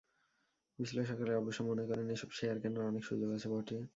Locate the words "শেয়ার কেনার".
2.31-2.85